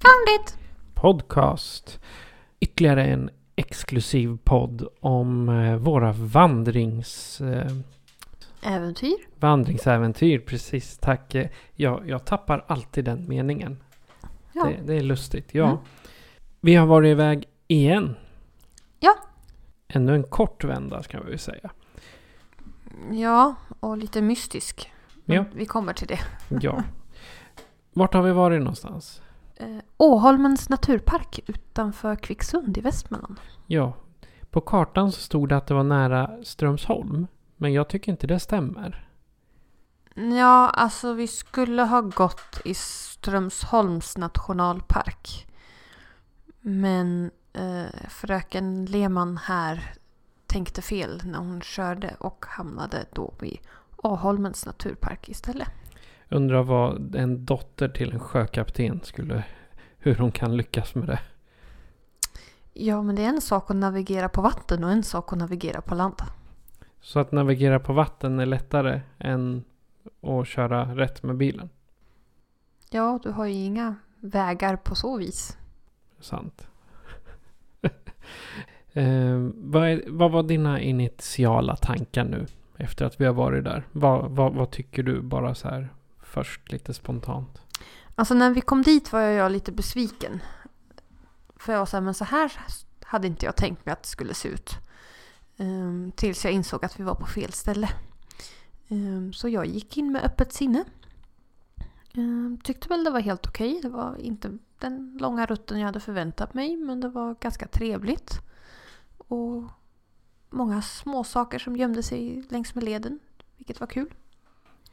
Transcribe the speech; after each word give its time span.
It! 0.00 0.58
podcast. 0.94 2.00
Ytterligare 2.60 3.04
en 3.04 3.30
exklusiv 3.56 4.38
podd 4.44 4.88
om 5.00 5.48
eh, 5.48 5.76
våra 5.76 6.12
vandrings... 6.12 7.40
Eh, 7.40 7.72
Äventyr. 8.62 9.16
vandringsäventyr. 9.40 10.38
Precis, 10.38 10.98
tack. 10.98 11.34
Eh, 11.34 11.48
Jag, 11.74 12.08
jag 12.08 12.24
tappar 12.24 12.64
alltid 12.68 13.04
den 13.04 13.28
meningen. 13.28 13.76
Ja. 14.52 14.64
Det, 14.64 14.76
det 14.86 14.94
är 14.94 15.00
lustigt. 15.00 15.54
Ja. 15.54 15.64
Mm. 15.66 15.78
Vi 16.60 16.74
har 16.74 16.86
varit 16.86 17.08
iväg 17.08 17.44
igen. 17.66 18.16
Ja. 19.00 19.14
Ännu 19.88 20.14
en 20.14 20.22
kort 20.22 20.64
vända 20.64 21.02
ska 21.02 21.20
vi 21.20 21.38
säga. 21.38 21.70
Ja, 23.12 23.54
och 23.80 23.98
lite 23.98 24.22
mystisk. 24.22 24.92
Men 25.24 25.36
Ja. 25.36 25.44
Vi 25.54 25.66
kommer 25.66 25.92
till 25.92 26.06
det. 26.08 26.20
Ja. 26.60 26.82
Vart 27.92 28.14
har 28.14 28.22
vi 28.22 28.32
varit 28.32 28.58
någonstans? 28.60 29.22
Eh, 29.60 29.78
Åholmens 29.96 30.68
naturpark 30.68 31.40
utanför 31.46 32.16
Kvicksund 32.16 32.78
i 32.78 32.80
Västmanland. 32.80 33.40
Ja, 33.66 33.92
på 34.50 34.60
kartan 34.60 35.12
så 35.12 35.20
stod 35.20 35.48
det 35.48 35.56
att 35.56 35.66
det 35.66 35.74
var 35.74 35.82
nära 35.82 36.30
Strömsholm. 36.44 37.26
Men 37.56 37.72
jag 37.72 37.88
tycker 37.88 38.12
inte 38.12 38.26
det 38.26 38.40
stämmer. 38.40 39.08
Ja, 40.14 40.70
alltså 40.70 41.12
vi 41.12 41.26
skulle 41.26 41.82
ha 41.82 42.00
gått 42.00 42.60
i 42.64 42.74
Strömsholms 42.74 44.16
nationalpark. 44.16 45.46
Men 46.60 47.30
eh, 47.52 48.08
fröken 48.08 48.84
Lehmann 48.84 49.36
här 49.36 49.94
tänkte 50.46 50.82
fel 50.82 51.20
när 51.24 51.38
hon 51.38 51.60
körde 51.60 52.14
och 52.18 52.44
hamnade 52.48 53.06
då 53.12 53.34
vid 53.40 53.58
Åholmens 53.96 54.66
naturpark 54.66 55.28
istället. 55.28 55.68
Undrar 56.28 56.62
vad 56.62 57.14
en 57.14 57.44
dotter 57.44 57.88
till 57.88 58.12
en 58.12 58.20
sjökapten 58.20 59.00
skulle... 59.02 59.44
Hur 59.98 60.14
hon 60.14 60.32
kan 60.32 60.56
lyckas 60.56 60.94
med 60.94 61.06
det. 61.06 61.20
Ja, 62.72 63.02
men 63.02 63.16
det 63.16 63.22
är 63.22 63.28
en 63.28 63.40
sak 63.40 63.70
att 63.70 63.76
navigera 63.76 64.28
på 64.28 64.42
vatten 64.42 64.84
och 64.84 64.90
en 64.90 65.02
sak 65.02 65.32
att 65.32 65.38
navigera 65.38 65.80
på 65.80 65.94
land. 65.94 66.14
Så 67.00 67.18
att 67.18 67.32
navigera 67.32 67.80
på 67.80 67.92
vatten 67.92 68.40
är 68.40 68.46
lättare 68.46 69.00
än 69.18 69.64
att 70.22 70.48
köra 70.48 70.94
rätt 70.96 71.22
med 71.22 71.36
bilen. 71.36 71.70
Ja, 72.90 73.20
du 73.22 73.30
har 73.30 73.46
ju 73.46 73.54
inga 73.54 73.96
vägar 74.20 74.76
på 74.76 74.94
så 74.94 75.16
vis. 75.16 75.56
Sant. 76.20 76.68
eh, 78.92 79.48
vad, 79.54 79.88
är, 79.88 80.02
vad 80.06 80.30
var 80.30 80.42
dina 80.42 80.80
initiala 80.80 81.76
tankar 81.76 82.24
nu? 82.24 82.46
Efter 82.76 83.04
att 83.04 83.20
vi 83.20 83.24
har 83.24 83.34
varit 83.34 83.64
där. 83.64 83.86
Vad, 83.92 84.30
vad, 84.30 84.54
vad 84.54 84.70
tycker 84.70 85.02
du 85.02 85.20
bara 85.20 85.54
så 85.54 85.68
här 85.68 85.88
först 86.28 86.72
lite 86.72 86.94
spontant? 86.94 87.62
Alltså 88.14 88.34
när 88.34 88.50
vi 88.50 88.60
kom 88.60 88.82
dit 88.82 89.12
var 89.12 89.20
jag 89.20 89.52
lite 89.52 89.72
besviken. 89.72 90.42
För 91.56 91.72
jag 91.72 91.78
var 91.78 91.86
så 91.86 91.96
här, 91.96 92.02
men 92.02 92.14
så 92.14 92.24
här 92.24 92.52
hade 93.02 93.26
inte 93.26 93.46
jag 93.46 93.56
tänkt 93.56 93.86
mig 93.86 93.92
att 93.92 94.02
det 94.02 94.08
skulle 94.08 94.34
se 94.34 94.48
ut. 94.48 94.74
Ehm, 95.56 96.12
tills 96.16 96.44
jag 96.44 96.54
insåg 96.54 96.84
att 96.84 97.00
vi 97.00 97.04
var 97.04 97.14
på 97.14 97.26
fel 97.26 97.52
ställe. 97.52 97.88
Ehm, 98.88 99.32
så 99.32 99.48
jag 99.48 99.66
gick 99.66 99.96
in 99.96 100.12
med 100.12 100.24
öppet 100.24 100.52
sinne. 100.52 100.84
Ehm, 102.14 102.58
tyckte 102.64 102.88
väl 102.88 103.04
det 103.04 103.10
var 103.10 103.20
helt 103.20 103.46
okej. 103.46 103.80
Det 103.82 103.88
var 103.88 104.16
inte 104.16 104.58
den 104.78 105.18
långa 105.20 105.46
rutten 105.46 105.78
jag 105.78 105.86
hade 105.86 106.00
förväntat 106.00 106.54
mig. 106.54 106.76
Men 106.76 107.00
det 107.00 107.08
var 107.08 107.34
ganska 107.40 107.66
trevligt. 107.66 108.40
Och 109.18 109.62
många 110.50 110.82
små 110.82 111.24
saker 111.24 111.58
som 111.58 111.76
gömde 111.76 112.02
sig 112.02 112.44
längs 112.48 112.74
med 112.74 112.84
leden. 112.84 113.18
Vilket 113.56 113.80
var 113.80 113.86
kul. 113.86 114.14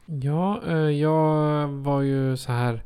Ja, 0.06 0.62
eh, 0.66 0.76
jag 0.76 1.68
var 1.68 2.00
ju 2.02 2.36
så 2.36 2.52
här. 2.52 2.82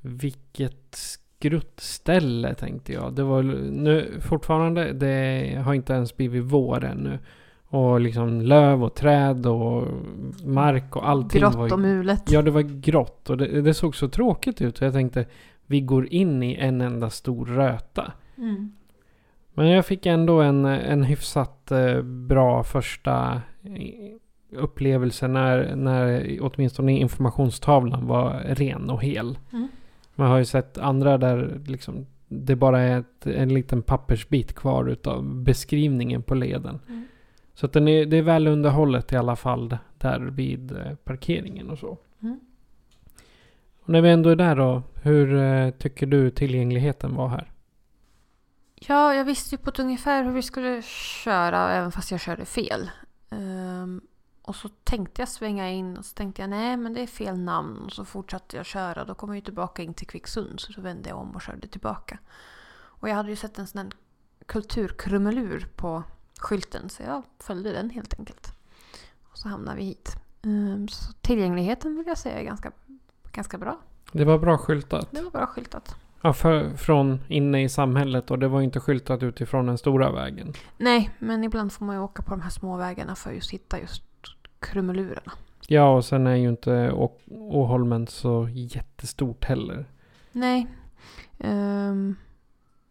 Vilket 0.00 0.94
skruttställe 0.94 2.54
tänkte 2.54 2.92
jag. 2.92 3.12
Det 3.14 3.22
var 3.22 3.42
nu 3.42 4.20
fortfarande. 4.20 4.92
Det 4.92 5.62
har 5.64 5.74
inte 5.74 5.92
ens 5.92 6.16
blivit 6.16 6.44
vår 6.44 6.84
ännu. 6.84 7.18
Och 7.66 8.00
liksom 8.00 8.40
löv 8.40 8.84
och 8.84 8.94
träd 8.94 9.46
och 9.46 9.88
mark 10.44 10.96
och 10.96 11.08
allting. 11.08 11.40
Grått 11.40 11.54
var 11.54 11.66
ju- 11.66 11.72
och 11.72 11.78
mulet. 11.78 12.22
Ja, 12.30 12.42
det 12.42 12.50
var 12.50 12.60
grått 12.60 13.30
och 13.30 13.36
det, 13.36 13.60
det 13.62 13.74
såg 13.74 13.96
så 13.96 14.08
tråkigt 14.08 14.62
ut. 14.62 14.80
Och 14.80 14.86
jag 14.86 14.92
tänkte 14.92 15.26
vi 15.66 15.80
går 15.80 16.06
in 16.06 16.42
i 16.42 16.54
en 16.54 16.80
enda 16.80 17.10
stor 17.10 17.46
röta. 17.46 18.12
Mm. 18.38 18.72
Men 19.54 19.68
jag 19.68 19.86
fick 19.86 20.06
ändå 20.06 20.40
en, 20.40 20.64
en 20.64 21.02
hyfsat 21.02 21.70
eh, 21.70 22.02
bra 22.02 22.64
första 22.64 23.42
upplevelse 24.56 25.28
när, 25.28 25.76
när 25.76 26.38
åtminstone 26.40 26.92
informationstavlan 26.92 28.06
var 28.06 28.30
ren 28.46 28.90
och 28.90 29.02
hel. 29.02 29.38
Mm. 29.52 29.68
Man 30.14 30.30
har 30.30 30.38
ju 30.38 30.44
sett 30.44 30.78
andra 30.78 31.18
där 31.18 31.60
liksom 31.66 32.06
det 32.28 32.56
bara 32.56 32.80
är 32.80 33.00
ett, 33.00 33.26
en 33.26 33.54
liten 33.54 33.82
pappersbit 33.82 34.54
kvar 34.54 34.88
utav 34.88 35.34
beskrivningen 35.34 36.22
på 36.22 36.34
leden. 36.34 36.80
Mm. 36.88 37.04
Så 37.54 37.66
att 37.66 37.76
är, 37.76 38.06
det 38.06 38.16
är 38.16 38.22
väl 38.22 38.46
underhållet 38.46 39.12
i 39.12 39.16
alla 39.16 39.36
fall 39.36 39.76
där 39.98 40.20
vid 40.20 40.72
eh, 40.72 40.94
parkeringen 41.04 41.70
och 41.70 41.78
så. 41.78 41.98
Mm. 42.22 42.40
Och 43.80 43.88
när 43.88 44.00
vi 44.00 44.10
ändå 44.10 44.30
är 44.30 44.36
där 44.36 44.56
då, 44.56 44.82
hur 45.02 45.34
eh, 45.34 45.70
tycker 45.70 46.06
du 46.06 46.30
tillgängligheten 46.30 47.14
var 47.14 47.28
här? 47.28 47.50
Ja, 48.74 49.14
jag 49.14 49.24
visste 49.24 49.54
ju 49.54 49.58
på 49.58 49.70
ett 49.70 49.78
ungefär 49.78 50.24
hur 50.24 50.32
vi 50.32 50.42
skulle 50.42 50.82
köra 50.82 51.72
även 51.72 51.92
fast 51.92 52.10
jag 52.10 52.20
körde 52.20 52.44
fel. 52.44 52.90
Ehm, 53.30 54.00
och 54.44 54.56
så 54.56 54.68
tänkte 54.68 55.22
jag 55.22 55.28
svänga 55.28 55.70
in 55.70 55.96
och 55.96 56.04
så 56.04 56.14
tänkte 56.14 56.42
jag 56.42 56.50
nej 56.50 56.76
men 56.76 56.94
det 56.94 57.00
är 57.00 57.06
fel 57.06 57.38
namn. 57.38 57.84
Och 57.84 57.92
så 57.92 58.04
fortsatte 58.04 58.56
jag 58.56 58.66
köra. 58.66 59.04
Då 59.04 59.14
kom 59.14 59.28
jag 59.28 59.36
ju 59.36 59.42
tillbaka 59.42 59.82
in 59.82 59.94
till 59.94 60.06
Kvicksund 60.06 60.60
så 60.60 60.72
då 60.72 60.82
vände 60.82 61.08
jag 61.08 61.18
om 61.18 61.30
och 61.30 61.42
körde 61.42 61.68
tillbaka. 61.68 62.18
Och 62.76 63.08
jag 63.08 63.14
hade 63.14 63.30
ju 63.30 63.36
sett 63.36 63.58
en 63.58 63.66
sån 63.66 63.78
här 63.78 63.90
kulturkrumelur 64.46 65.68
på 65.76 66.02
skylten 66.38 66.88
så 66.88 67.02
jag 67.02 67.22
följde 67.38 67.72
den 67.72 67.90
helt 67.90 68.18
enkelt. 68.18 68.52
Och 69.32 69.38
så 69.38 69.48
hamnade 69.48 69.76
vi 69.76 69.84
hit. 69.84 70.16
Ehm, 70.42 70.88
så 70.88 71.12
tillgängligheten 71.12 71.96
vill 71.96 72.06
jag 72.06 72.18
säga 72.18 72.40
är 72.40 72.44
ganska, 72.44 72.72
ganska 73.32 73.58
bra. 73.58 73.78
Det 74.12 74.24
var 74.24 74.38
bra 74.38 74.58
skyltat. 74.58 75.08
Det 75.10 75.22
var 75.22 75.30
bra 75.30 75.46
skyltat. 75.46 75.96
Ja, 76.20 76.32
för, 76.32 76.76
från 76.76 77.20
inne 77.28 77.64
i 77.64 77.68
samhället 77.68 78.30
och 78.30 78.38
det 78.38 78.48
var 78.48 78.60
inte 78.60 78.80
skyltat 78.80 79.22
utifrån 79.22 79.66
den 79.66 79.78
stora 79.78 80.12
vägen. 80.12 80.52
Nej, 80.78 81.10
men 81.18 81.44
ibland 81.44 81.72
får 81.72 81.84
man 81.84 81.96
ju 81.96 82.02
åka 82.02 82.22
på 82.22 82.30
de 82.30 82.40
här 82.40 82.50
små 82.50 82.76
vägarna 82.76 83.14
för 83.14 83.30
att 83.30 83.36
just 83.36 83.50
hitta 83.50 83.80
just 83.80 84.02
krumelurerna. 84.64 85.32
Ja, 85.68 85.96
och 85.96 86.04
sen 86.04 86.26
är 86.26 86.34
ju 86.34 86.48
inte 86.48 86.92
Åholmen 87.30 88.06
så 88.06 88.48
jättestort 88.52 89.44
heller. 89.44 89.86
Nej. 90.32 90.66
Ehm, 91.38 92.16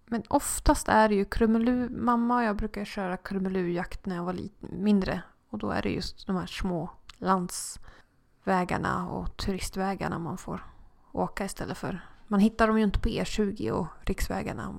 men 0.06 0.24
oftast 0.30 0.88
är 0.90 1.10
det 1.10 1.16
ju 1.16 1.26
krumelur. 1.26 1.90
Mamma 1.90 2.38
och 2.38 2.44
jag 2.44 2.56
brukar 2.56 2.86
köra 2.86 3.18
krumelurjakt 3.18 4.06
när 4.06 4.16
jag 4.16 4.24
var 4.24 4.34
lite 4.34 4.66
mindre. 4.72 5.22
Och 5.50 5.58
då 5.60 5.70
är 5.70 5.82
det 5.82 5.90
just 5.90 6.28
de 6.28 6.36
här 6.36 6.46
små 6.46 6.90
landsvägarna 7.18 9.10
och 9.10 9.38
turistvägarna 9.38 10.20
man 10.20 10.38
får 10.38 10.64
åka 11.12 11.46
istället 11.46 11.78
för. 11.78 12.00
Man 12.28 12.40
hittar 12.40 12.68
dem 12.68 12.78
ju 12.78 12.84
inte 12.84 13.00
på 13.00 13.10
E20 13.10 13.70
och 13.70 13.88
riksvägarna 14.02 14.76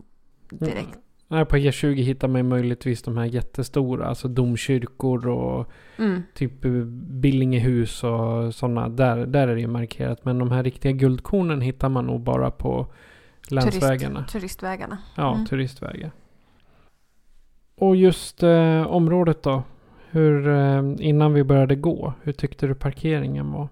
direkt. 0.51 0.99
Nej, 1.29 1.45
på 1.45 1.57
E20 1.57 1.95
hittar 1.95 2.29
man 2.29 2.49
möjligtvis 2.49 3.03
de 3.03 3.17
här 3.17 3.25
jättestora, 3.25 4.07
alltså 4.07 4.29
domkyrkor 4.29 5.29
och 5.29 5.71
Mm. 5.99 6.23
typ 6.35 6.65
eh, 6.65 6.71
Billingehus 6.95 8.05
och 8.05 8.55
sådana. 8.55 8.89
Där, 8.89 9.27
där 9.27 9.49
är 9.49 9.55
det 9.55 9.61
ju 9.61 9.67
markerat. 9.67 10.25
Men 10.25 10.39
de 10.39 10.51
här 10.51 10.63
riktiga 10.63 10.93
guldkornen 10.93 11.61
hittar 11.61 11.89
man 11.89 12.07
nog 12.07 12.21
bara 12.21 12.51
på 12.51 12.87
länsvägarna. 13.51 14.25
Turistvägarna. 14.25 14.99
Ja, 15.17 15.35
Mm. 15.35 15.47
turistvägar. 15.47 16.11
Och 17.77 17.97
just 17.97 18.43
eh, 18.43 18.87
området 18.87 19.43
då? 19.43 19.63
Hur, 20.11 20.49
eh, 20.49 20.83
innan 20.99 21.33
vi 21.35 21.45
började 21.45 21.75
gå, 21.77 22.13
hur 22.23 22.33
tyckte 22.33 22.67
du 22.67 22.75
parkeringen 22.75 23.53
var? 23.53 23.69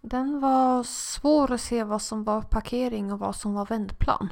Den 0.00 0.40
var 0.40 0.82
svår 0.82 1.52
att 1.52 1.60
se 1.60 1.84
vad 1.84 2.02
som 2.02 2.24
var 2.24 2.42
parkering 2.42 3.12
och 3.12 3.18
vad 3.18 3.36
som 3.36 3.54
var 3.54 3.66
vändplan. 3.66 4.28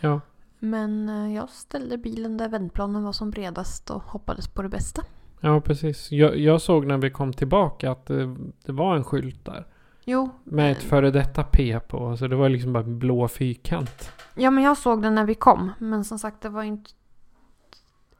Ja, 0.00 0.20
Men 0.62 1.08
eh, 1.08 1.34
jag 1.34 1.48
ställde 1.48 1.98
bilen 1.98 2.36
där 2.36 2.48
vändplanen 2.48 3.04
var 3.04 3.12
som 3.12 3.30
bredast 3.30 3.90
och 3.90 4.02
hoppades 4.02 4.48
på 4.48 4.62
det 4.62 4.68
bästa. 4.68 5.02
ja 5.40 5.60
precis. 5.60 6.12
Jag, 6.12 6.38
jag 6.38 6.60
såg 6.60 6.86
när 6.86 6.98
vi 6.98 7.10
kom 7.10 7.32
tillbaka 7.32 7.90
att 7.90 8.06
det, 8.06 8.36
det 8.64 8.72
var 8.72 8.96
en 8.96 9.04
skylt 9.04 9.44
där. 9.44 9.66
Jo. 10.04 10.30
Med 10.44 10.72
ett 10.72 10.82
eh, 10.82 10.88
före 10.88 11.10
detta 11.10 11.44
P 11.44 11.80
på. 11.80 12.16
Så 12.16 12.26
det 12.26 12.36
var 12.36 12.48
liksom 12.48 12.72
bara 12.72 12.84
en 12.84 12.98
blå 12.98 13.28
fyrkant. 13.28 14.12
Ja, 14.34 14.50
men 14.50 14.64
jag 14.64 14.78
såg 14.78 15.02
den 15.02 15.14
när 15.14 15.24
vi 15.24 15.34
kom. 15.34 15.72
Men 15.78 16.04
som 16.04 16.18
sagt, 16.18 16.40
det 16.40 16.48
var 16.48 16.62
inte, 16.62 16.90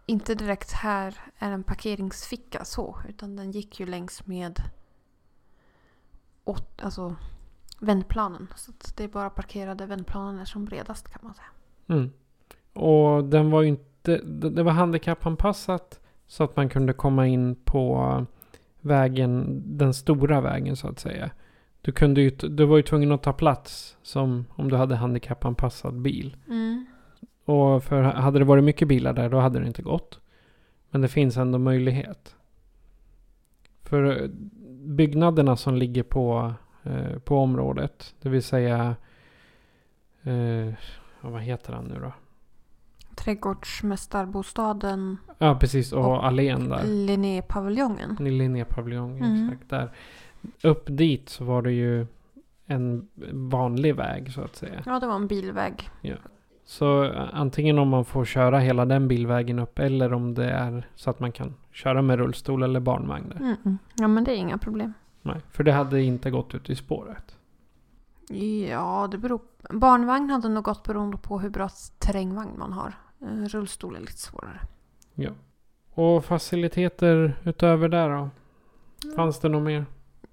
inte 0.07 0.35
direkt 0.35 0.73
här 0.73 1.15
är 1.39 1.53
en 1.53 1.63
parkeringsficka 1.63 2.65
så. 2.65 2.99
Utan 3.09 3.37
den 3.37 3.51
gick 3.51 3.81
ju 3.81 3.87
längs 3.87 4.27
med 4.27 4.63
åt, 6.45 6.83
alltså, 6.83 7.17
vändplanen. 7.81 8.49
Så 8.57 8.71
att 8.71 8.97
det 8.97 9.05
är 9.05 9.09
bara 9.09 9.31
parkerade 9.31 9.87
vändplanen 9.87 10.41
är 10.41 10.45
som 10.45 10.65
bredast 10.65 11.09
kan 11.09 11.21
man 11.23 11.35
säga. 11.35 11.49
Mm. 11.99 12.13
Och 12.73 13.25
den 13.25 13.51
var 13.51 13.63
ju 13.63 13.69
inte... 13.69 14.21
Det 14.51 14.63
var 14.63 14.73
handikappanpassat. 14.73 16.01
Så 16.27 16.45
att 16.45 16.57
man 16.57 16.69
kunde 16.69 16.93
komma 16.93 17.27
in 17.27 17.55
på 17.65 18.27
vägen, 18.81 19.63
den 19.65 19.95
stora 19.95 20.41
vägen 20.41 20.77
så 20.77 20.89
att 20.89 20.99
säga. 20.99 21.31
Du, 21.83 21.93
kunde 21.93 22.21
ju, 22.21 22.31
du 22.31 22.65
var 22.65 22.77
ju 22.77 22.83
tvungen 22.83 23.13
att 23.13 23.23
ta 23.23 23.33
plats 23.33 23.97
som 24.03 24.45
om 24.51 24.71
du 24.71 24.77
hade 24.77 24.97
handikappanpassad 24.97 26.01
bil. 26.01 26.37
Mm. 26.49 26.87
Och 27.45 27.85
för 27.85 28.03
hade 28.03 28.39
det 28.39 28.45
varit 28.45 28.65
mycket 28.65 28.89
bilar 28.89 29.13
där 29.13 29.29
då 29.29 29.39
hade 29.39 29.61
det 29.61 29.67
inte 29.67 29.83
gått. 29.83 30.21
Men 30.91 31.01
det 31.01 31.09
finns 31.09 31.37
ändå 31.37 31.59
möjlighet. 31.59 32.37
För 33.83 34.23
eh, 34.23 34.29
byggnaderna 34.71 35.57
som 35.57 35.75
ligger 35.75 36.03
på, 36.03 36.55
eh, 36.83 37.19
på 37.19 37.39
området, 37.39 38.15
det 38.23 38.29
vill 38.29 38.43
säga... 38.43 38.97
Eh, 40.23 40.73
vad 41.21 41.43
heter 41.43 41.73
han 41.73 41.85
nu 41.85 42.01
då? 42.01 42.13
Trädgårdsmästarbostaden, 43.15 45.17
Ja, 45.39 45.55
precis. 45.61 45.93
Och, 45.93 46.05
Och 46.05 46.27
allén 46.27 46.69
där. 46.69 46.85
Linnépaviljongen. 46.85 48.17
Linnépaviljongen, 48.21 49.25
Mm. 49.25 49.49
exakt. 49.49 49.71
Där. 49.71 49.91
Upp 50.63 50.85
dit 50.87 51.29
så 51.29 51.45
var 51.45 51.63
det 51.63 51.73
ju 51.73 52.07
en 52.67 53.09
vanlig 53.33 53.97
väg 53.97 54.33
så 54.33 54.41
att 54.41 54.57
säga. 54.57 54.83
Ja, 54.87 55.01
det 55.01 55.07
var 55.07 55.15
en 55.17 55.27
bilväg. 55.27 55.91
Så 56.65 57.05
eh, 57.05 57.29
antingen 57.33 57.79
om 57.79 57.89
man 57.89 58.05
får 58.05 58.25
köra 58.25 58.59
hela 58.59 58.85
den 58.85 59.09
bilvägen 59.09 59.59
upp 59.59 59.79
eller 59.79 60.13
om 60.13 60.35
det 60.35 60.51
är 60.51 60.89
så 60.95 61.11
att 61.11 61.21
man 61.21 61.33
kan 61.33 61.55
köra 61.73 62.03
med 62.03 62.19
rullstol 62.19 62.63
eller 62.63 62.81
barnvagn 62.81 63.29
där. 63.29 63.57
-mm. 63.65 63.77
Ja, 63.95 64.09
men 64.09 64.25
det 64.25 64.33
är 64.33 64.37
inga 64.37 64.59
problem. 64.59 64.93
Nej, 65.23 65.37
för 65.51 65.65
det 65.65 65.73
hade 65.73 66.03
inte 66.03 66.31
gått 66.31 66.55
ut 66.55 66.71
i 66.71 66.77
spåret. 66.77 67.37
Ja, 68.69 69.09
det 69.11 69.19
beror 69.19 69.41
Barnvagn 69.71 70.31
hade 70.31 70.49
nog 70.49 70.65
gått 70.65 70.83
beroende 70.83 71.17
på 71.17 71.39
hur 71.39 71.51
bra 71.51 71.69
terrängvagn 71.99 72.59
man 72.59 72.73
har. 72.73 72.95
Eh, 73.21 73.27
Rullstol 73.49 73.97
är 73.97 74.01
lite 74.01 74.19
svårare. 74.19 74.61
Ja. 75.15 75.31
Och 75.95 76.25
faciliteter 76.25 77.41
utöver 77.45 77.89
där 77.89 78.11
då? 78.11 78.31
Fanns 79.17 79.39
det 79.41 79.49
något 79.49 79.63
mer? 79.63 79.87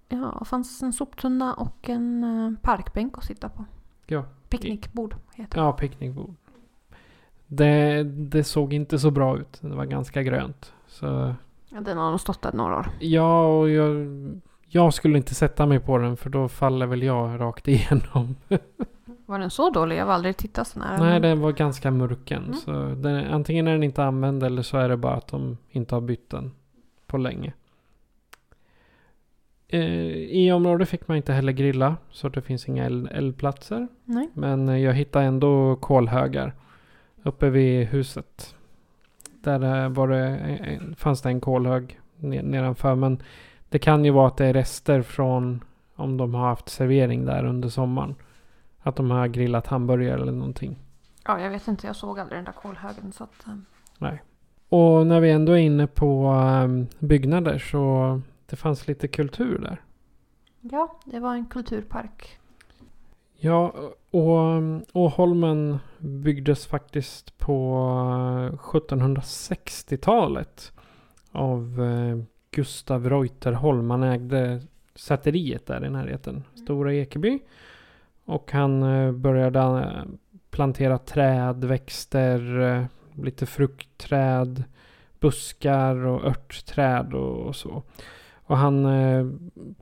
Ja, 0.09 0.35
det 0.39 0.45
fanns 0.45 0.83
en 0.83 0.93
soptunna 0.93 1.53
och 1.53 1.89
en 1.89 2.23
eh, 2.23 2.59
parkbänk 2.61 3.17
att 3.17 3.23
sitta 3.25 3.49
på. 3.49 3.65
Ja. 4.05 4.25
Picknickbord 4.49 5.15
heter 5.35 5.55
det. 5.55 5.61
Ja, 5.65 5.73
picknickbord. 5.73 6.35
Det, 7.47 8.03
det 8.03 8.43
såg 8.43 8.73
inte 8.73 8.99
så 8.99 9.11
bra 9.11 9.37
ut. 9.37 9.57
Det 9.61 9.75
var 9.75 9.85
ganska 9.85 10.23
grönt. 10.23 10.73
Så 10.87 11.35
Ja, 11.69 11.81
den 11.81 11.97
har 11.97 12.09
nog 12.09 12.19
stått 12.19 12.41
där 12.41 12.53
några 12.53 12.77
år. 12.79 12.87
ja, 12.99 13.57
och 13.57 13.69
jag, 13.69 13.95
jag 14.67 14.93
skulle 14.93 15.17
inte 15.17 15.35
sätta 15.35 15.65
mig 15.65 15.79
på 15.79 15.97
den 15.97 16.17
för 16.17 16.29
då 16.29 16.47
faller 16.47 16.85
väl 16.85 17.03
jag 17.03 17.39
rakt 17.39 17.67
igenom. 17.67 18.35
Var 19.25 19.39
den 19.39 19.49
så 19.49 19.69
dålig? 19.69 19.97
Jag 19.97 20.05
har 20.05 20.13
aldrig 20.13 20.37
tittat 20.37 20.67
så 20.67 20.79
nära. 20.79 20.97
Nej, 20.97 21.19
den 21.19 21.41
var 21.41 21.51
ganska 21.51 21.91
mörken. 21.91 22.43
Mm. 22.43 22.53
Så 22.53 22.71
den, 22.71 23.25
antingen 23.33 23.67
är 23.67 23.71
den 23.71 23.83
inte 23.83 24.03
använd 24.03 24.43
eller 24.43 24.61
så 24.61 24.77
är 24.77 24.89
det 24.89 24.97
bara 24.97 25.13
att 25.13 25.27
de 25.27 25.57
inte 25.69 25.95
har 25.95 26.01
bytt 26.01 26.29
den 26.29 26.51
på 27.07 27.17
länge. 27.17 27.53
Eh, 29.67 29.81
I 30.15 30.51
området 30.51 30.89
fick 30.89 31.07
man 31.07 31.17
inte 31.17 31.33
heller 31.33 31.51
grilla. 31.51 31.95
Så 32.11 32.29
det 32.29 32.41
finns 32.41 32.67
inga 32.67 32.85
eld, 32.85 33.09
eldplatser. 33.11 33.87
Nej. 34.05 34.29
Men 34.33 34.69
eh, 34.69 34.77
jag 34.77 34.93
hittade 34.93 35.25
ändå 35.25 35.75
kolhögar. 35.75 36.53
Uppe 37.23 37.49
vid 37.49 37.87
huset. 37.87 38.55
Där 39.43 39.83
eh, 39.83 39.89
var 39.89 40.07
det, 40.07 40.59
fanns 40.97 41.21
det 41.21 41.29
en 41.29 41.41
kolhög 41.41 41.99
ne- 42.19 42.43
nedanför. 42.43 42.95
Men 42.95 43.21
det 43.69 43.79
kan 43.79 44.05
ju 44.05 44.11
vara 44.11 44.27
att 44.27 44.37
det 44.37 44.45
är 44.45 44.53
rester 44.53 45.01
från 45.01 45.63
om 45.95 46.17
de 46.17 46.33
har 46.33 46.47
haft 46.47 46.69
servering 46.69 47.25
där 47.25 47.45
under 47.45 47.69
sommaren. 47.69 48.15
Att 48.79 48.95
de 48.95 49.11
har 49.11 49.27
grillat 49.27 49.67
hamburgare 49.67 50.21
eller 50.21 50.31
någonting. 50.31 50.77
Ja, 51.25 51.41
jag 51.41 51.49
vet 51.49 51.67
inte. 51.67 51.87
Jag 51.87 51.95
såg 51.95 52.19
aldrig 52.19 52.37
den 52.37 52.45
där 52.45 52.51
kolhögen. 52.51 53.11
Så 53.11 53.23
att, 53.23 53.45
eh, 54.01 54.13
Och 54.69 55.07
när 55.07 55.19
vi 55.19 55.31
ändå 55.31 55.51
är 55.51 55.57
inne 55.57 55.87
på 55.87 56.25
ehm, 56.27 56.87
byggnader 56.99 57.57
så 57.59 58.21
det 58.45 58.55
fanns 58.55 58.87
lite 58.87 59.07
kultur 59.07 59.59
där. 59.59 59.81
ja, 60.61 60.99
det 61.05 61.19
var 61.19 61.35
en 61.35 61.45
kulturpark. 61.45 62.39
Ja, 63.39 63.73
och 64.11 64.39
ehm, 64.39 64.83
Åholmen 64.93 65.79
byggdes 65.97 66.67
faktiskt 66.67 67.37
på 67.37 67.77
eh, 68.53 68.57
1760-talet 68.57 70.71
av 71.31 71.81
eh, 71.83 72.17
Gustav 72.51 73.09
Reuterholm. 73.09 73.89
Han 73.89 74.03
ägde 74.03 74.61
säteriet 74.95 75.65
där 75.65 75.85
i 75.85 75.89
närheten, 75.89 76.43
Stora 76.55 76.93
Ekeby. 76.93 77.39
Och 78.25 78.51
han 78.51 78.83
eh, 78.83 79.11
började 79.11 79.59
eh, 79.59 80.03
plantera 80.49 80.97
träd, 80.97 81.63
växter, 81.63 82.59
eh, 82.59 82.85
lite 83.23 83.45
fruktträd, 83.45 84.63
buskar 85.19 85.95
och 85.95 86.25
örtträd 86.25 87.13
och, 87.13 87.47
och 87.47 87.55
så. 87.55 87.83
Och 88.33 88.57
han, 88.57 88.85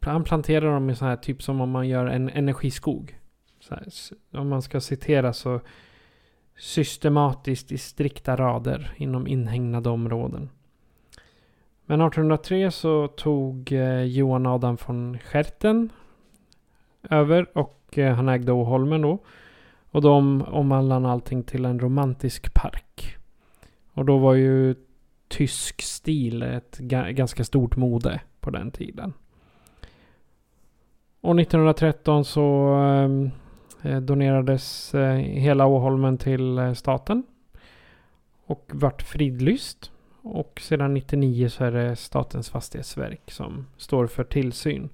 han 0.01 0.23
planterar 0.23 0.73
dem 0.73 0.89
i 0.89 0.95
så 0.95 1.05
här 1.05 1.15
typ 1.15 1.43
som 1.43 1.61
om 1.61 1.69
man 1.69 1.87
gör 1.87 2.05
en 2.05 2.29
energiskog. 2.29 3.19
Här, 3.69 3.87
om 4.31 4.49
man 4.49 4.61
ska 4.61 4.81
citera 4.81 5.33
så 5.33 5.59
systematiskt 6.57 7.71
i 7.71 7.77
strikta 7.77 8.35
rader 8.35 8.93
inom 8.97 9.27
inhägnade 9.27 9.89
områden. 9.89 10.49
Men 11.87 12.01
1803 12.01 12.71
så 12.71 13.07
tog 13.07 13.71
eh, 13.71 14.03
Johan 14.03 14.45
Adam 14.45 14.77
von 14.87 15.19
Scherten 15.19 15.89
över 17.09 17.57
och 17.57 17.97
eh, 17.97 18.15
han 18.15 18.29
ägde 18.29 18.51
Åholmen 18.51 19.01
då. 19.01 19.19
Och 19.91 20.01
de 20.01 20.41
omvandlade 20.41 21.09
allting 21.09 21.43
till 21.43 21.65
en 21.65 21.79
romantisk 21.79 22.53
park. 22.53 23.17
Och 23.93 24.05
då 24.05 24.17
var 24.17 24.33
ju 24.33 24.75
tysk 25.27 25.81
stil 25.81 26.41
ett 26.43 26.77
ganska 27.11 27.43
stort 27.43 27.75
mode 27.75 28.21
på 28.39 28.49
den 28.49 28.71
tiden. 28.71 29.13
Och 31.21 31.39
1913 31.39 32.25
så 32.25 32.75
eh, 33.83 33.99
donerades 33.99 34.95
hela 35.17 35.65
Åholmen 35.65 36.17
till 36.17 36.75
staten. 36.75 37.23
Och 38.45 38.71
vart 38.73 39.01
fridlyst. 39.01 39.91
Och 40.27 40.61
sedan 40.63 40.93
99 40.93 41.49
så 41.49 41.63
är 41.63 41.71
det 41.71 41.95
Statens 41.95 42.49
fastighetsverk 42.49 43.31
som 43.31 43.65
står 43.77 44.07
för 44.07 44.23
tillsyn. 44.23 44.89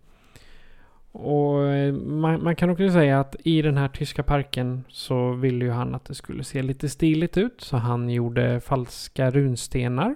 Och 1.12 1.64
eh, 1.64 1.94
man, 1.94 2.44
man 2.44 2.56
kan 2.56 2.70
också 2.70 2.90
säga 2.90 3.20
att 3.20 3.36
i 3.44 3.62
den 3.62 3.78
här 3.78 3.88
tyska 3.88 4.24
parken 4.24 4.84
så 4.90 5.32
ville 5.32 5.66
ju 5.66 5.72
han 5.72 5.96
att 5.96 6.06
det 6.06 6.16
skulle 6.16 6.44
se 6.44 6.62
lite 6.62 6.90
stiligt 6.90 7.38
ut. 7.38 7.62
Så 7.62 7.78
han 7.78 8.10
gjorde 8.10 8.60
falska 8.60 9.32
runstenar. 9.32 10.16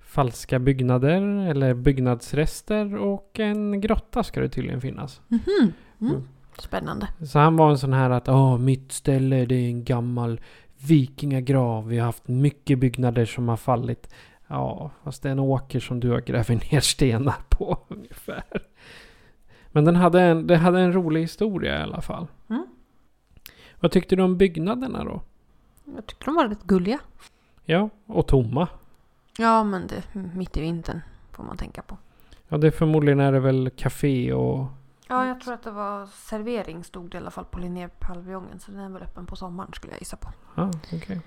Falska 0.00 0.58
byggnader 0.58 1.50
eller 1.50 1.74
byggnadsrester 1.74 2.96
och 2.96 3.40
en 3.40 3.80
grotta 3.80 4.22
ska 4.22 4.40
det 4.40 4.48
tydligen 4.48 4.80
finnas. 4.80 5.20
Mhm. 5.28 5.40
Mm. 6.00 6.12
Mm. 6.14 6.28
Spännande. 6.58 7.08
Så 7.26 7.38
han 7.38 7.56
var 7.56 7.70
en 7.70 7.78
sån 7.78 7.92
här 7.92 8.10
att 8.10 8.28
Åh, 8.28 8.58
mitt 8.58 8.92
ställe 8.92 9.46
det 9.46 9.54
är 9.54 9.68
en 9.68 9.84
gammal 9.84 10.40
vikingagrav. 10.80 11.88
Vi 11.88 11.98
har 11.98 12.06
haft 12.06 12.28
mycket 12.28 12.78
byggnader 12.78 13.24
som 13.24 13.48
har 13.48 13.56
fallit. 13.56 14.14
Ja, 14.46 14.90
fast 15.04 15.22
det 15.22 15.28
är 15.28 15.32
en 15.32 15.38
åker 15.38 15.80
som 15.80 16.00
du 16.00 16.10
har 16.10 16.20
grävt 16.20 16.48
ner 16.48 16.80
stenar 16.80 17.36
på 17.48 17.78
ungefär. 17.88 18.44
Men 19.72 19.84
den 19.84 19.96
hade 19.96 20.22
en, 20.22 20.46
det 20.46 20.56
hade 20.56 20.80
en 20.80 20.92
rolig 20.92 21.20
historia 21.20 21.78
i 21.78 21.82
alla 21.82 22.00
fall. 22.00 22.26
Mm. 22.48 22.66
Vad 23.80 23.90
tyckte 23.92 24.16
du 24.16 24.22
om 24.22 24.36
byggnaderna 24.36 25.04
då? 25.04 25.22
Jag 25.84 26.06
tyckte 26.06 26.24
de 26.24 26.34
var 26.34 26.48
rätt 26.48 26.62
gulliga. 26.62 26.98
Ja, 27.64 27.88
och 28.06 28.26
tomma. 28.26 28.68
Ja, 29.38 29.64
men 29.64 29.86
det 29.86 30.14
mitt 30.34 30.56
i 30.56 30.60
vintern 30.60 31.00
får 31.32 31.44
man 31.44 31.56
tänka 31.56 31.82
på. 31.82 31.96
Ja, 32.48 32.56
det 32.56 32.72
förmodligen 32.72 33.20
är 33.20 33.32
det 33.32 33.40
väl 33.40 33.70
café 33.76 34.32
och... 34.32 34.66
Ja, 35.08 35.26
jag 35.26 35.40
tror 35.40 35.54
att 35.54 35.62
det 35.62 35.70
var 35.70 36.06
servering 36.06 36.84
stod 36.84 37.10
det 37.10 37.16
i 37.16 37.20
alla 37.20 37.30
fall 37.30 37.44
på 37.44 37.58
Linnépaviljongen. 37.58 38.60
Så 38.60 38.70
den 38.70 38.80
är 38.80 38.90
väl 38.90 39.02
öppen 39.02 39.26
på 39.26 39.36
sommaren 39.36 39.72
skulle 39.72 39.92
jag 39.92 40.00
gissa 40.00 40.16
på. 40.16 40.32
Ja, 40.56 40.70
okej. 40.92 41.20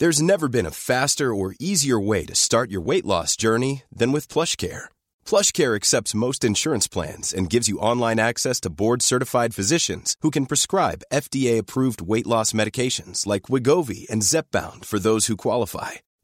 There's 0.00 0.22
never 0.22 0.48
been 0.48 0.66
a 0.66 0.70
faster 0.70 1.24
or 1.24 1.54
easier 1.60 1.98
way 2.08 2.26
to 2.26 2.34
start 2.34 2.70
your 2.70 2.82
weight 2.86 3.04
loss 3.04 3.36
journey 3.36 3.82
than 3.98 4.12
with 4.12 4.26
PlushCare. 4.32 4.88
PlushCare 5.24 5.76
accepts 5.76 6.14
most 6.14 6.44
insurance 6.44 6.88
plans 6.88 7.32
and 7.32 7.52
gives 7.52 7.68
you 7.68 7.78
online 7.78 8.18
access 8.18 8.60
to 8.60 8.70
board-certified 8.70 9.54
physicians 9.54 10.16
who 10.22 10.30
can 10.30 10.46
prescribe 10.46 11.04
FDA-approved 11.12 12.02
weight 12.02 12.26
loss 12.26 12.52
medications 12.52 13.24
like 13.26 13.42
Wigovi 13.42 14.10
and 14.10 14.22
Zepbound 14.22 14.84
for 14.84 14.98
those 14.98 15.28
who 15.28 15.36
qualify. 15.36 15.92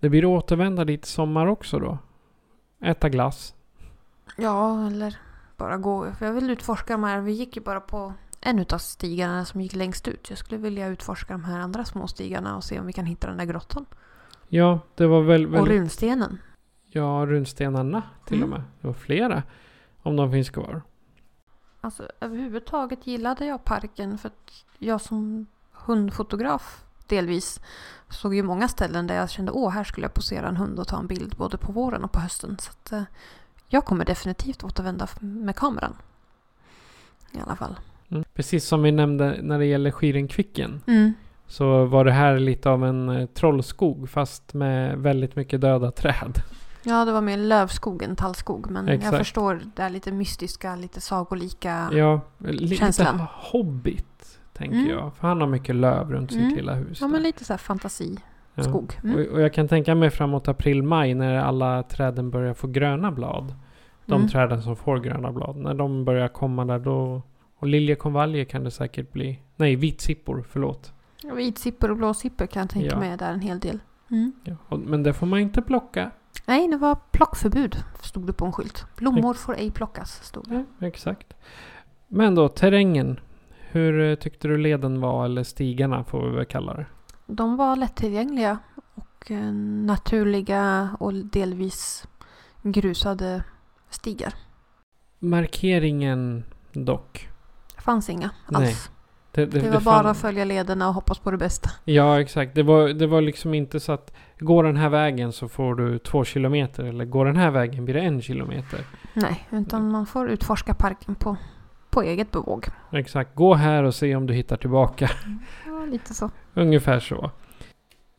Det 0.00 0.08
blir 0.08 0.24
återvända 0.24 0.84
dit 0.84 1.04
sommar 1.04 1.46
också 1.46 1.78
då? 1.78 1.98
Äta 2.80 3.08
glass? 3.08 3.54
Ja, 4.36 4.86
eller 4.86 5.16
bara 5.56 5.76
gå. 5.76 6.12
För 6.12 6.26
jag 6.26 6.32
vill 6.32 6.50
utforska 6.50 6.92
de 6.92 7.04
här. 7.04 7.20
Vi 7.20 7.32
gick 7.32 7.56
ju 7.56 7.62
bara 7.62 7.80
på 7.80 8.12
en 8.40 8.58
utav 8.58 8.78
stigarna 8.78 9.44
som 9.44 9.60
gick 9.60 9.74
längst 9.74 10.08
ut. 10.08 10.30
Jag 10.30 10.38
skulle 10.38 10.60
vilja 10.60 10.86
utforska 10.86 11.32
de 11.32 11.44
här 11.44 11.58
andra 11.58 11.84
små 11.84 12.06
stigarna 12.06 12.56
och 12.56 12.64
se 12.64 12.80
om 12.80 12.86
vi 12.86 12.92
kan 12.92 13.06
hitta 13.06 13.26
den 13.28 13.36
där 13.36 13.44
grottan. 13.44 13.86
Ja, 14.48 14.80
det 14.94 15.06
var 15.06 15.22
väl... 15.22 15.46
väl 15.46 15.60
Och 15.60 15.66
runstenen. 15.68 16.38
ja, 16.86 17.24
runstenarna 17.28 18.02
till 18.26 18.36
Mm. 18.36 18.52
och 18.52 18.58
med. 18.58 18.64
Det 18.80 18.86
var 18.86 18.94
flera. 18.94 19.42
Om 20.02 20.16
de 20.16 20.32
finns 20.32 20.50
kvar. 20.50 20.82
Alltså 21.80 22.08
överhuvudtaget 22.20 23.06
gillade 23.06 23.46
jag 23.46 23.64
parken 23.64 24.18
för 24.18 24.28
att 24.28 24.64
jag 24.78 25.00
som 25.00 25.46
hundfotograf 25.72 26.84
delvis 27.16 27.60
såg 28.10 28.34
ju 28.34 28.42
många 28.42 28.68
ställen 28.68 29.06
där 29.06 29.14
jag 29.14 29.30
kände 29.30 29.52
åh 29.52 29.70
här 29.70 29.84
skulle 29.84 30.04
jag 30.04 30.14
posera 30.14 30.48
en 30.48 30.56
hund 30.56 30.78
och 30.78 30.88
ta 30.88 30.98
en 30.98 31.06
bild 31.06 31.34
både 31.36 31.56
på 31.58 31.72
våren 31.72 32.04
och 32.04 32.12
på 32.12 32.20
hösten. 32.20 32.56
Så 32.60 32.70
att, 32.70 32.92
eh, 32.92 33.02
jag 33.68 33.84
kommer 33.84 34.04
definitivt 34.04 34.64
återvända 34.64 35.08
med 35.20 35.56
kameran. 35.56 35.96
I 37.32 37.38
alla 37.46 37.56
fall. 37.56 37.74
Mm. 38.10 38.24
Precis 38.34 38.64
som 38.68 38.82
vi 38.82 38.92
nämnde 38.92 39.38
när 39.42 39.58
det 39.58 39.66
gäller 39.66 39.90
Skirenkvicken. 39.90 40.80
Mm. 40.86 41.12
Så 41.46 41.84
var 41.84 42.04
det 42.04 42.12
här 42.12 42.38
lite 42.38 42.70
av 42.70 42.84
en 42.84 43.08
eh, 43.08 43.26
trollskog 43.26 44.10
fast 44.10 44.54
med 44.54 44.98
väldigt 44.98 45.36
mycket 45.36 45.60
döda 45.60 45.90
träd. 45.90 46.42
Ja, 46.82 47.04
det 47.04 47.12
var 47.12 47.20
mer 47.20 47.36
lövskog 47.36 48.02
än 48.02 48.16
tallskog. 48.16 48.70
Men 48.70 48.88
Exakt. 48.88 49.12
jag 49.12 49.20
förstår 49.20 49.60
det 49.76 49.82
här 49.82 49.90
lite 49.90 50.12
mystiska, 50.12 50.76
lite 50.76 51.00
sagolika. 51.00 51.88
Ja, 51.92 52.20
li- 52.38 52.76
Känslan. 52.76 53.14
lite 53.14 53.26
hobbit 53.30 54.38
tänker 54.52 54.76
Mm. 54.76 54.90
jag. 54.90 55.14
För 55.16 55.28
han 55.28 55.40
har 55.40 55.48
mycket 55.48 55.74
löv 55.76 56.10
runt 56.12 56.30
sitt 56.32 56.40
Mm. 56.40 56.54
lilla 56.54 56.74
hus. 56.74 57.00
Ja, 57.00 57.06
där. 57.06 57.12
men 57.12 57.22
lite 57.22 57.44
så 57.44 57.52
här 57.52 57.58
fantasiskog. 57.58 58.92
Ja. 59.02 59.08
Mm. 59.08 59.14
Och, 59.20 59.26
och 59.34 59.40
jag 59.40 59.52
kan 59.54 59.68
tänka 59.68 59.94
mig 59.94 60.10
framåt 60.10 60.48
april-maj 60.48 61.14
när 61.14 61.34
alla 61.38 61.82
träden 61.82 62.30
börjar 62.30 62.54
få 62.54 62.66
gröna 62.66 63.12
blad. 63.12 63.54
De 64.06 64.14
Mm. 64.14 64.28
träden 64.28 64.62
som 64.62 64.76
får 64.76 64.98
gröna 64.98 65.32
blad. 65.32 65.56
När 65.56 65.74
de 65.74 66.04
börjar 66.04 66.28
komma 66.28 66.64
där 66.64 66.78
då... 66.78 67.22
Och 67.58 67.68
liljekonvaljer 67.68 68.44
kan 68.44 68.64
det 68.64 68.70
säkert 68.70 69.12
bli. 69.12 69.38
Nej, 69.56 69.76
vitsippor, 69.76 70.44
förlåt. 70.50 70.92
Vitsippor 71.36 71.90
och 71.90 71.96
blåsippor 71.96 72.46
kan 72.46 72.60
jag 72.60 72.70
tänka 72.70 72.88
Ja. 72.88 72.98
mig 72.98 73.10
är 73.10 73.16
där 73.16 73.32
en 73.32 73.40
hel 73.40 73.58
del. 73.60 73.78
Mm. 74.10 74.32
Ja. 74.44 74.56
Och, 74.68 74.78
men 74.78 75.02
det 75.02 75.12
får 75.12 75.26
man 75.26 75.38
inte 75.40 75.62
plocka. 75.62 76.10
Nej, 76.46 76.68
det 76.68 76.76
var 76.76 76.96
plockförbud 77.10 77.76
stod 78.00 78.26
det 78.26 78.32
på 78.32 78.44
en 78.46 78.52
skylt. 78.52 78.86
Blommor 78.96 79.34
får 79.34 79.54
ej 79.56 79.70
plockas, 79.70 80.24
stod 80.24 80.48
det. 80.48 80.64
Ja, 80.78 80.86
exakt. 80.86 81.34
Men 82.08 82.34
då, 82.34 82.48
terrängen. 82.48 83.20
Hur 83.72 84.10
eh, 84.10 84.14
tyckte 84.14 84.48
du 84.48 84.56
leden 84.58 85.00
var? 85.00 85.24
Eller 85.24 85.42
stigarna 85.42 86.04
får 86.04 86.28
vi 86.30 86.36
väl 86.36 86.44
kalla 86.44 86.74
det. 86.74 86.86
De 87.26 87.56
var 87.56 87.76
lättillgängliga 87.76 88.58
och 88.94 89.30
eh, 89.30 89.52
naturliga 89.86 90.90
och 91.00 91.14
delvis 91.14 92.06
grusade 92.62 93.44
stigar. 93.90 94.34
Markeringen 95.18 96.44
dock. 96.72 97.28
Det 97.76 97.82
fanns 97.82 98.10
inga 98.10 98.30
Nej, 98.48 98.68
alls. 98.68 98.90
Det, 99.32 99.46
Det, 99.46 99.60
var 99.70 99.72
fann- 99.72 99.84
bara 99.84 100.10
att 100.10 100.16
följa 100.18 100.44
lederna 100.44 100.88
och 100.88 100.94
hoppas 100.94 101.18
på 101.18 101.30
det 101.30 101.36
bästa. 101.36 101.70
Ja, 101.84 102.20
exakt. 102.20 102.54
Det 102.54 102.62
var, 102.62 102.88
det 102.88 103.06
var 103.06 103.20
liksom 103.20 103.54
inte 103.54 103.80
så 103.80 103.92
att 103.92 104.12
går 104.38 104.64
den 104.64 104.76
här 104.76 104.88
vägen 104.88 105.32
så 105.32 105.48
får 105.48 105.74
du 105.74 105.98
två 105.98 106.24
kilometer. 106.24 106.84
Eller 106.84 107.04
går 107.04 107.24
den 107.26 107.36
här 107.36 107.50
vägen 107.50 107.84
blir 107.84 107.94
det 107.94 108.00
en 108.00 108.22
kilometer. 108.22 108.86
Nej, 109.14 109.48
utan 109.50 109.90
man 109.90 110.06
får 110.06 110.28
utforska 110.30 110.74
parken 110.74 111.14
på, 111.14 111.36
på 111.92 112.02
eget 112.02 112.30
bevåg. 112.30 112.66
Exakt. 112.90 113.34
Gå 113.34 113.54
här 113.54 113.82
och 113.82 113.94
se 113.94 114.16
om 114.16 114.26
du 114.26 114.34
hittar 114.34 114.56
tillbaka. 114.56 115.10
Ja, 115.66 115.84
lite 115.84 116.14
så. 116.14 116.30
Ungefär 116.54 117.00
så. 117.00 117.30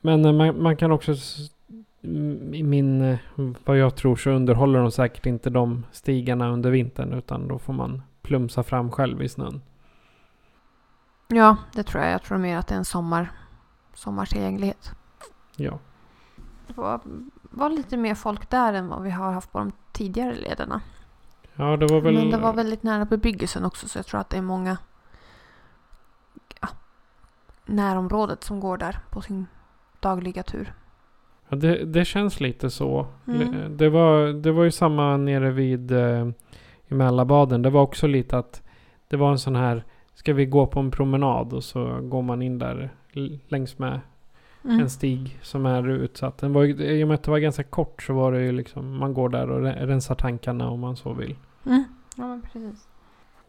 Men 0.02 0.26
eh, 0.26 0.34
man, 0.34 0.62
man 0.64 0.76
kan 0.78 0.92
också... 0.92 1.14
I 2.52 2.64
min... 2.64 3.02
eh, 3.02 3.18
Vad 3.66 3.78
jag 3.78 3.96
tror 3.96 4.16
så 4.16 4.30
underhåller 4.30 4.80
de 4.80 4.92
säkert 4.92 5.26
inte 5.26 5.50
de 5.50 5.86
stigarna 5.92 6.50
under 6.50 6.72
vintern. 6.72 7.14
Utan 7.14 7.48
då 7.48 7.60
får 7.60 7.74
man 7.74 8.02
plumsa 8.22 8.64
fram 8.64 8.92
själv 8.92 9.22
i 9.22 9.30
snön. 9.30 9.62
Ja, 11.28 11.58
det 11.74 11.84
tror 11.84 12.04
jag. 12.04 12.14
Jag 12.14 12.24
tror 12.24 12.38
mer 12.38 12.58
att 12.58 12.68
det 12.68 12.74
är 12.76 12.80
en 12.80 12.86
sommar, 12.86 13.32
sommartillgänglighet. 13.94 14.92
Ja. 15.56 15.80
Det 16.68 16.78
var, 16.78 17.00
var 17.42 17.70
lite 17.70 17.98
mer 17.98 18.16
folk 18.16 18.50
där 18.50 18.74
än 18.74 18.88
vad 18.88 19.02
vi 19.02 19.10
har 19.10 19.32
haft 19.32 19.52
på 19.52 19.58
de 19.60 19.72
tidigare 19.92 20.36
lederna. 20.36 20.82
Ja, 21.56 21.78
det 21.78 21.86
var 21.86 22.02
väl... 22.02 22.14
Men 22.14 22.30
det 22.30 22.38
var 22.38 22.54
väldigt 22.54 22.84
nära 22.84 23.06
bebyggelsen 23.06 23.66
också 23.66 23.88
så 23.88 23.98
jag 23.98 24.06
tror 24.06 24.20
att 24.20 24.30
det 24.30 24.38
är 24.38 24.42
många 24.42 24.78
ja, 26.62 26.68
närområdet 27.66 28.44
som 28.44 28.60
går 28.60 28.78
där 28.78 29.00
på 29.10 29.22
sin 29.22 29.46
dagliga 30.00 30.44
tur. 30.44 30.74
Ja, 31.50 31.58
det, 31.58 31.86
det 31.86 32.06
känns 32.06 32.40
lite 32.40 32.70
så. 32.70 33.08
Mm. 33.28 33.78
Det, 33.78 33.90
var, 33.90 34.28
det 34.28 34.52
var 34.52 34.64
ju 34.64 34.72
samma 34.72 35.18
nere 35.18 35.52
vid 35.52 35.92
eh, 35.92 36.28
i 36.88 36.94
Mälarbaden. 36.94 37.62
Det 37.62 37.70
var 37.70 37.82
också 37.82 38.08
lite 38.08 38.38
att 38.38 38.62
det 39.08 39.18
var 39.18 39.32
en 39.32 39.40
sån 39.40 39.56
här 39.56 39.84
Ska 40.16 40.34
vi 40.34 40.46
gå 40.46 40.68
på 40.68 40.80
en 40.80 40.92
promenad 40.92 41.54
och 41.54 41.64
så 41.64 42.00
går 42.02 42.22
man 42.22 42.42
in 42.42 42.60
där 42.60 42.90
längs 43.48 43.80
med 43.80 44.00
Mm. 44.66 44.80
en 44.80 44.90
stig 44.90 45.40
som 45.42 45.66
är 45.66 45.90
utsatt. 45.90 46.38
Den 46.38 46.54
var, 46.54 46.64
I 46.82 47.04
och 47.04 47.08
med 47.08 47.16
att 47.16 47.24
det 47.24 47.32
var 47.32 47.40
ganska 47.40 47.64
kort 47.64 48.04
så 48.04 48.14
var 48.14 48.32
det 48.32 48.42
ju 48.42 48.52
liksom 48.52 48.98
man 48.98 49.14
går 49.14 49.30
där 49.30 49.50
och 49.50 49.62
re- 49.62 49.86
rensar 49.86 50.16
tankarna 50.16 50.70
om 50.70 50.80
man 50.80 50.96
så 50.96 51.14
vill. 51.14 51.36
Mm. 51.66 51.84
Ja, 52.16 52.40
precis. 52.44 52.88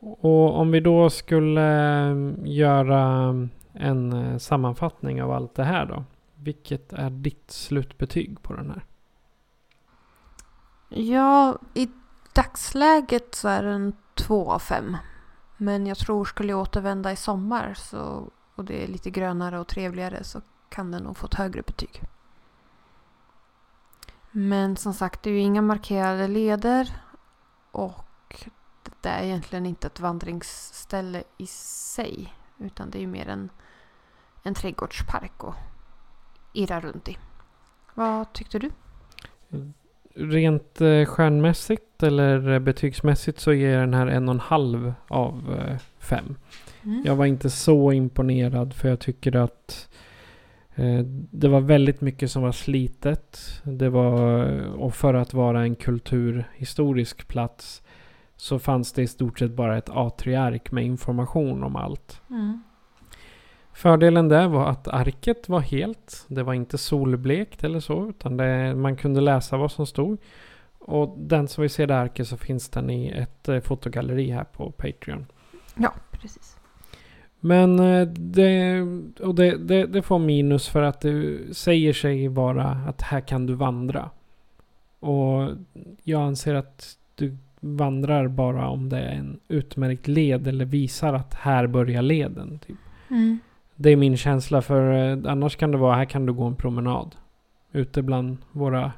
Och 0.01 0.59
om 0.59 0.71
vi 0.71 0.81
då 0.81 1.11
skulle 1.11 2.11
eh, 2.11 2.17
göra 2.45 3.35
en 3.73 4.13
eh, 4.13 4.39
sammanfattning 4.39 5.23
av 5.23 5.31
allt 5.33 5.55
det 5.55 5.65
här 5.65 5.87
då. 5.87 6.05
Vilket 6.35 6.93
är 6.93 7.11
ditt 7.11 7.51
slutbetyg 7.51 8.43
på 8.43 8.55
den 8.55 8.71
här? 8.71 8.85
Ja, 10.89 11.59
i 11.75 11.89
dagsläget 12.35 13.35
så 13.35 13.49
är 13.49 13.63
den 13.63 13.93
två 14.15 14.51
av 14.51 14.59
fem. 14.59 14.97
Men 15.57 15.87
jag 15.87 15.99
tror 15.99 16.25
skulle 16.25 16.49
jag 16.53 16.61
återvända 16.61 17.13
i 17.13 17.17
sommar 17.17 17.75
så, 17.77 18.29
och 18.55 18.65
det 18.65 18.85
är 18.85 18.89
lite 18.89 19.11
grönare 19.11 19.59
och 19.61 19.67
trevligare 19.67 20.25
så 20.25 20.41
kan 20.75 20.91
den 20.91 21.03
nog 21.03 21.17
få 21.17 21.27
ett 21.27 21.35
högre 21.35 21.63
betyg. 21.63 22.03
Men 24.31 24.77
som 24.77 24.95
sagt, 24.95 25.23
det 25.23 25.31
är 25.31 25.35
ju 25.35 25.41
inga 25.41 25.63
markerade 25.63 26.29
leder 26.29 26.89
och 27.71 28.47
det 29.01 29.09
är 29.09 29.23
egentligen 29.23 29.67
inte 29.67 29.87
ett 29.87 30.01
vandringsställe 30.01 31.23
i 31.39 31.47
sig. 31.47 32.35
Utan 32.59 32.91
det 32.91 32.99
är 32.99 33.01
ju 33.01 33.07
mer 33.07 33.29
en, 33.29 33.51
en 34.43 34.55
trädgårdspark 34.55 35.45
att 35.45 35.55
irra 36.53 36.81
runt 36.81 37.09
i. 37.09 37.19
Vad 37.95 38.33
tyckte 38.33 38.59
du? 38.59 38.71
Rent 40.15 40.81
eh, 40.81 41.05
stjärnmässigt 41.05 42.03
eller 42.03 42.53
eh, 42.53 42.59
betygsmässigt 42.59 43.41
så 43.41 43.53
ger 43.53 43.79
den 43.79 43.95
här 43.95 44.07
en 44.07 44.29
och 44.29 44.35
en 44.35 44.41
halv 44.41 44.95
av 45.09 45.59
eh, 45.59 45.79
fem. 45.99 46.37
Mm. 46.83 47.03
Jag 47.07 47.17
var 47.17 47.27
inte 47.27 47.51
så 47.51 47.93
imponerad 47.93 48.75
för 48.75 48.89
jag 48.89 49.01
tycker 49.01 49.37
att 49.37 49.89
det 51.31 51.49
var 51.49 51.61
väldigt 51.61 52.01
mycket 52.01 52.31
som 52.31 52.43
var 52.43 52.53
slitet. 52.53 53.61
Det 53.63 53.89
var, 53.89 54.45
och 54.77 54.95
för 54.95 55.15
att 55.15 55.35
vara 55.35 55.63
en 55.63 55.75
kulturhistorisk 55.75 57.29
plats 57.29 57.83
så 58.37 58.59
fanns 58.59 58.93
det 58.93 59.03
i 59.03 59.07
stort 59.07 59.39
sett 59.39 59.51
bara 59.51 59.79
ett 59.79 59.89
A3-ark 59.89 60.73
med 60.73 60.85
information 60.85 61.63
om 61.63 61.77
allt. 61.77 62.23
Mm. 62.31 62.63
Fördelen 63.73 64.29
där 64.29 64.49
var 64.49 64.69
att 64.69 64.89
arket 64.89 65.49
var 65.49 65.61
helt. 65.61 66.25
Det 66.29 66.43
var 66.43 66.55
inte 66.55 66.79
solblekt 66.79 67.65
eller 67.65 67.81
så. 67.81 68.09
Utan 68.09 68.37
det, 68.37 68.75
man 68.75 68.97
kunde 68.97 69.21
läsa 69.21 69.57
vad 69.57 69.73
som 69.73 69.87
stod. 69.87 70.19
Och 70.79 71.19
den 71.19 71.49
som 71.49 71.63
vill 71.63 71.71
se 71.71 71.87
det 71.87 71.99
arket 71.99 72.29
så 72.29 72.37
finns 72.37 72.69
den 72.69 72.91
i 72.91 73.09
ett 73.09 73.49
eh, 73.49 73.61
fotogalleri 73.61 74.31
här 74.31 74.45
på 74.45 74.71
Patreon. 74.71 75.27
Ja, 75.77 75.93
precis. 76.11 76.54
Men 77.45 77.81
eh, 77.81 78.07
det, 78.07 78.81
och 79.21 79.35
det, 79.35 79.57
det, 79.57 79.87
det 79.87 80.03
får 80.03 80.19
minus 80.19 80.69
för 80.69 80.83
att 80.83 81.01
det 81.01 81.39
säger 81.57 81.93
sig 81.93 82.29
vara 82.29 82.65
att 82.65 83.03
här 83.03 83.21
kan 83.21 83.47
du 83.47 83.55
vandra. 83.55 84.11
Och 85.01 85.51
jag 86.03 86.23
anser 86.23 86.55
att 86.55 86.99
du 87.15 87.37
vandrar 87.61 88.29
bara 88.29 88.69
om 88.69 88.89
det 88.89 88.99
är 88.99 89.13
en 89.13 89.41
utmärkt 89.49 90.09
led 90.09 90.49
eller 90.49 90.65
visar 90.65 91.15
att 91.15 91.35
här 91.35 91.67
börjar 91.67 92.03
leden. 92.03 92.59
Typ. 92.59 92.77
Mm. 93.11 93.39
Det 93.75 93.91
är 93.91 93.97
min 93.97 94.17
känsla 94.17 94.63
för 94.63 94.93
eh, 94.93 95.33
annars 95.33 95.57
kan 95.57 95.71
det 95.71 95.79
vara 95.79 95.97
här 95.97 96.05
kan 96.05 96.27
du 96.27 96.33
gå 96.33 96.45
en 96.45 96.57
promenad. 96.57 97.15
Ute 97.73 98.03
bland 98.03 98.37
våra 98.53 98.93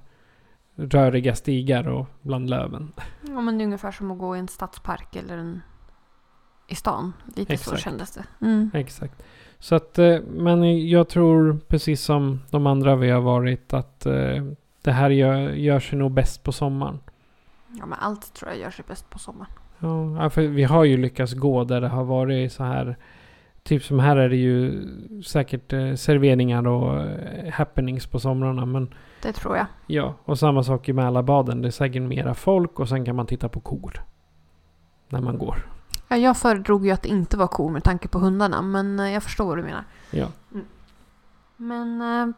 röriga 0.75 1.35
stigar 1.35 1.89
och 1.89 2.07
bland 2.23 2.51
löven. 2.51 2.93
Ja, 3.21 3.41
men 3.41 3.59
det 3.59 3.65
är 3.65 3.67
ungefär 3.67 3.93
som 3.93 4.11
att 4.11 4.19
gå 4.19 4.37
i 4.37 4.39
en 4.39 4.49
stadspark 4.49 5.17
eller 5.17 5.39
en 5.39 5.61
i 6.69 6.75
stan. 6.75 7.13
Lite 7.35 7.57
så 7.57 7.71
Exakt. 7.71 7.83
kändes 7.83 8.11
det. 8.15 8.25
Mm. 8.47 8.71
Exakt. 8.75 9.23
Så 9.59 9.75
att, 9.75 9.99
eh, 9.99 10.19
men 10.21 10.89
jag 10.89 11.09
tror 11.09 11.59
precis 11.69 12.03
som 12.03 12.41
de 12.51 12.67
andra 12.67 12.97
vi 12.97 13.11
har 13.11 13.21
varit 13.21 13.73
att 13.73 14.07
eh, 14.07 14.45
det 14.83 14.93
här 14.93 15.11
gör, 15.11 15.51
gör 15.51 15.81
sig 15.81 15.99
nog 15.99 16.13
bäst 16.13 16.43
på 16.43 16.53
sommaren. 16.53 16.99
Ja, 17.79 17.87
men 17.87 17.99
allt 17.99 18.35
tror 18.35 18.51
jag 18.51 18.61
gör 18.61 18.71
sig 18.71 18.85
bäst 18.89 19.11
på 19.11 19.19
sommaren. 19.19 19.51
Ja, 20.19 20.31
för 20.31 20.43
vi 20.43 20.65
har 20.65 20.85
ju 20.85 20.97
lyckats 20.97 21.33
gå 21.35 21.65
där 21.65 21.81
det 21.81 21.89
har 21.89 22.05
varit 22.05 22.53
så 22.53 22.65
här. 22.65 22.97
Typ 23.63 23.83
som 23.85 23.99
här 23.99 24.17
är 24.17 24.29
det 24.29 24.37
ju 24.37 24.83
säkert 25.23 25.73
eh, 25.73 25.95
serveringar 25.95 26.67
och 26.67 27.05
happenings 27.53 28.07
på 28.07 28.21
somrarna. 28.21 28.67
Men 28.67 28.95
Det 29.23 29.33
tror 29.33 29.57
jag. 29.57 29.67
ja, 29.87 30.15
och 30.25 30.39
samma 30.39 30.63
sak 30.63 30.89
i 30.89 30.93
Mälarbaden. 30.93 31.63
Det 31.63 31.69
är 31.69 31.71
säkert 31.71 32.03
mera 32.03 32.35
folk 32.35 32.81
och 32.81 32.89
sen 32.89 33.05
kan 33.05 33.17
man 33.17 33.27
titta 33.27 33.49
på 33.49 33.61
kor. 33.61 34.03
När 35.09 35.21
man 35.21 35.39
går. 35.39 35.67
Ja, 36.09 36.17
jag 36.17 36.37
föredrog 36.37 36.87
ju 36.87 36.93
att 36.93 37.03
det 37.03 37.09
inte 37.09 37.37
var 37.37 37.47
kor 37.47 37.71
med 37.71 37.85
tanke 37.85 38.09
på 38.09 38.19
hundarna, 38.19 38.63
men 38.63 39.01
eh, 39.01 39.13
jag 39.13 39.23
förstår 39.23 39.47
vad 39.47 39.59
du 39.59 39.63
menar. 39.63 39.85
Ja. 40.11 40.29
Men 41.57 42.01
eh, 42.01 42.35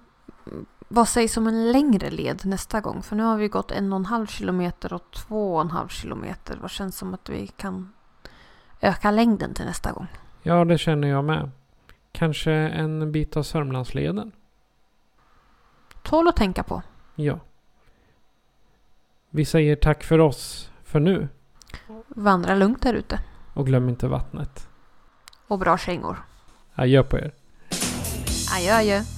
vad 0.88 1.08
sägs 1.08 1.36
om 1.36 1.46
en 1.46 1.72
längre 1.72 2.10
led 2.10 2.40
nästa 2.44 2.80
gång? 2.80 3.02
För 3.02 3.16
nu 3.16 3.22
har 3.22 3.36
vi 3.36 3.48
gått 3.48 3.70
en 3.70 3.92
och 3.92 3.98
en 3.98 4.06
halv 4.06 4.26
kilometer 4.26 4.92
och 4.92 5.10
två 5.10 5.54
och 5.54 5.60
en 5.60 5.70
halv 5.70 5.88
kilometer. 5.88 6.58
Vad 6.60 6.70
känns 6.70 6.96
som 6.96 7.14
att 7.14 7.28
vi 7.28 7.46
kan 7.46 7.92
öka 8.80 9.10
längden 9.10 9.54
till 9.54 9.64
nästa 9.64 9.92
gång? 9.92 10.06
ja, 10.42 10.64
det 10.64 10.78
känner 10.78 11.08
jag 11.08 11.24
med. 11.24 11.50
Kanske 12.12 12.52
en 12.52 13.12
bit 13.12 13.36
av 13.36 13.42
Sörmlandsleden. 13.42 14.32
Tål 16.02 16.28
att 16.28 16.36
tänka 16.36 16.62
på. 16.62 16.82
Ja. 17.14 17.40
Vi 19.30 19.44
säger 19.44 19.76
tack 19.76 20.04
för 20.04 20.18
oss 20.18 20.70
för 20.84 21.00
nu. 21.00 21.28
Vandra 22.08 22.54
lugnt 22.54 22.82
där 22.82 22.94
ute. 22.94 23.20
Och 23.58 23.66
glöm 23.66 23.88
inte 23.88 24.08
vattnet. 24.08 24.68
Och 25.48 25.58
bra 25.58 25.78
kängor. 25.78 26.16
Adjö 26.74 27.02
på 27.02 27.18
er. 27.18 27.32
Adjö, 28.54 28.76
adjö. 28.76 29.17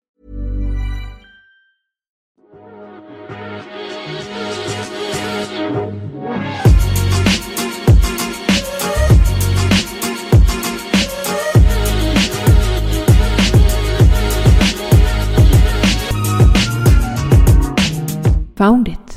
Found 18.61 18.89
it. 18.89 19.10